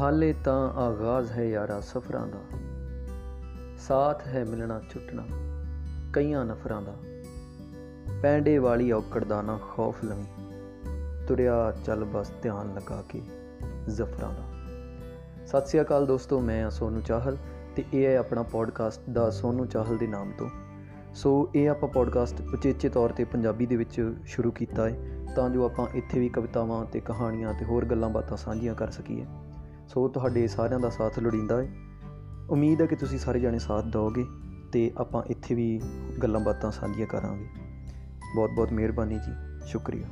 ਹਾਲੇ 0.00 0.34
ਤਾਂ 0.44 0.70
ਆਗਾਜ਼ 0.70 1.32
ਹੈ 1.32 1.44
ਯਾਰਾ 1.44 1.80
ਸਫਰਾਂ 1.80 2.26
ਦਾ। 2.26 2.38
ਸਾਥ 3.78 4.26
ਹੈ 4.26 4.44
ਮਿਲਣਾ 4.44 4.80
ਛੁੱਟਣਾ 4.90 5.22
ਕਈਆਂ 6.12 6.44
ਨਫਰਾਂ 6.44 6.82
ਦਾ। 6.82 6.94
ਪੈਂਡੇ 8.22 8.58
ਵਾਲੀ 8.58 8.92
ਔਕੜ 8.92 9.24
ਦਾ 9.24 9.42
ਨਾ 9.42 9.58
ਖੌਫ 9.70 10.04
ਲਵੀਂ, 10.04 10.24
ਤੁਰਿਆ 11.26 11.72
ਚੱਲ 11.84 12.04
ਬਸ 12.04 12.32
ਧਿਆਨ 12.42 12.74
ਲਗਾ 12.74 13.02
ਕੇ 13.08 13.22
ਜ਼ਫਰਾਂ 13.88 14.32
ਦਾ। 14.32 14.42
ਸਤਿ 15.46 15.66
ਸ੍ਰੀ 15.66 15.80
ਅਕਾਲ 15.80 16.06
ਦੋਸਤੋ, 16.06 16.40
ਮੈਂ 16.40 16.62
ਹਾਂ 16.62 16.70
ਸੋਨੂ 16.70 17.00
ਚਾਹਲ 17.00 17.36
ਤੇ 17.76 17.84
ਇਹ 17.94 18.06
ਹੈ 18.06 18.16
ਆਪਣਾ 18.18 18.42
ਪੋਡਕਾਸਟ 18.42 19.10
ਦਾ 19.10 19.30
ਸੋਨੂ 19.30 19.66
ਚਾਹਲ 19.66 19.96
ਦੇ 19.96 20.06
ਨਾਮ 20.06 20.32
ਤੋਂ। 20.38 20.50
ਸੋ 21.14 21.50
ਇਹ 21.54 21.70
ਆਪਾਂ 21.70 21.88
ਪੋਡਕਾਸਟ 21.88 22.40
ਉਚੇਚੇ 22.54 22.88
ਤੌਰ 22.88 23.10
ਤੇ 23.10 23.24
ਪੰਜਾਬੀ 23.24 23.66
ਦੇ 23.66 23.76
ਵਿੱਚ 23.76 24.14
ਸ਼ੁਰੂ 24.26 24.50
ਕੀਤਾ 24.50 24.88
ਹੈ 24.88 25.26
ਤਾਂ 25.36 25.50
ਜੋ 25.50 25.64
ਆਪਾਂ 25.64 25.86
ਇੱਥੇ 25.94 26.20
ਵੀ 26.20 26.28
ਕਵਿਤਾਵਾਂ 26.28 26.84
ਤੇ 26.84 27.00
ਕਹਾਣੀਆਂ 27.00 27.54
ਤੇ 27.54 27.64
ਹੋਰ 27.64 27.84
ਗੱਲਾਂ 27.84 28.10
ਬਾਤਾਂ 28.10 28.36
ਸਾਂਝੀਆਂ 28.36 28.74
ਕਰ 28.74 28.90
ਸਕੀਏ। 28.90 29.26
ਸੋ 29.86 30.08
ਤੁਹਾਡੇ 30.08 30.46
ਸਾਰਿਆਂ 30.46 30.80
ਦਾ 30.80 30.90
ਸਾਥ 30.90 31.18
ਲੋੜੀਂਦਾ 31.18 31.62
ਹੈ। 31.62 31.68
ਉਮੀਦ 32.50 32.80
ਹੈ 32.80 32.86
ਕਿ 32.86 32.96
ਤੁਸੀਂ 32.96 33.18
ਸਾਰੇ 33.18 33.40
ਜਾਣੇ 33.40 33.58
ਸਾਥ 33.58 33.84
ਦਿਓਗੇ 33.84 34.24
ਤੇ 34.72 34.92
ਆਪਾਂ 34.96 35.22
ਇੱਥੇ 35.26 35.54
ਵੀ 35.54 35.80
ਗੱਲਾਂ 36.22 36.40
ਬਾਤਾਂ 36.40 36.70
ਸਾਂਝੀਆਂ 36.70 37.06
ਕਰਾਂਗੇ। 37.06 37.46
ਬਹੁਤ 38.34 38.50
ਬਹੁਤ 38.50 38.72
ਮਿਹਰਬਾਨੀ 38.72 39.14
ਜੀ। 39.14 39.66
ਸ਼ੁਕਰੀਆ। 39.66 40.06